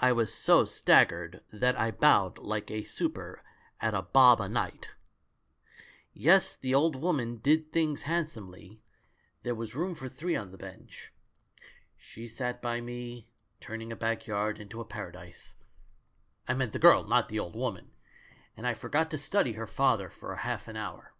[0.00, 3.44] "I was so staggered that I bowed like a super
[3.80, 4.88] at a bob a night.
[6.12, 9.54] "Yes, the old woman did things handsomely— A VERY GOOD THING FOR THE GIRL 27
[9.54, 11.12] there was room for three on the bench.
[11.96, 13.28] She sat by me,
[13.60, 15.54] turning a backyard into paradise—
[16.48, 17.92] I mean the girl, not the old woman—
[18.56, 21.14] and I forgot to study her father for half an hour.